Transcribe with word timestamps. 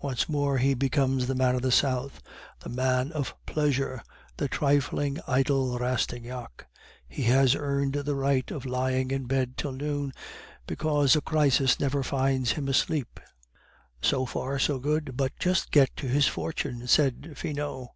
Once 0.00 0.28
more 0.28 0.58
he 0.58 0.74
becomes 0.74 1.28
the 1.28 1.34
man 1.36 1.54
of 1.54 1.62
the 1.62 1.70
South, 1.70 2.20
the 2.58 2.68
man 2.68 3.12
of 3.12 3.36
pleasure, 3.46 4.02
the 4.36 4.48
trifling, 4.48 5.20
idle 5.28 5.78
Rastignac. 5.78 6.66
He 7.06 7.22
has 7.30 7.54
earned 7.54 7.92
the 7.94 8.16
right 8.16 8.50
of 8.50 8.66
lying 8.66 9.12
in 9.12 9.26
bed 9.26 9.56
till 9.56 9.70
noon 9.70 10.12
because 10.66 11.14
a 11.14 11.20
crisis 11.20 11.78
never 11.78 12.02
finds 12.02 12.50
him 12.50 12.66
asleep." 12.66 13.20
"So 14.02 14.26
far 14.26 14.58
so 14.58 14.80
good, 14.80 15.16
but 15.16 15.38
just 15.38 15.70
get 15.70 15.94
to 15.98 16.08
his 16.08 16.26
fortune," 16.26 16.88
said 16.88 17.34
Finot. 17.36 17.90